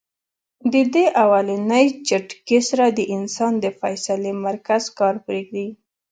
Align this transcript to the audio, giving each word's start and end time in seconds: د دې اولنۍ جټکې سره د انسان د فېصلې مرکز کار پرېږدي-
د 0.73 0.75
دې 0.93 1.05
اولنۍ 1.23 1.85
جټکې 2.07 2.59
سره 2.69 2.85
د 2.89 2.99
انسان 3.15 3.51
د 3.59 3.65
فېصلې 3.79 4.31
مرکز 4.45 4.83
کار 4.99 5.15
پرېږدي- 5.25 5.67